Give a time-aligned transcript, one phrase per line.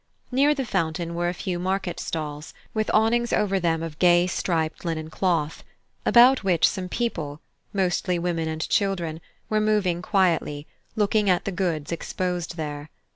[0.31, 4.83] Near the fountain were a few market stalls, with awnings over them of gay striped
[4.83, 5.63] linen cloth,
[6.07, 7.39] about which some people,
[7.71, 12.89] mostly women and children, were moving quietly, looking at the goods exposed there.